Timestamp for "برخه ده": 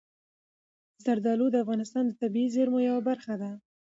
3.09-3.51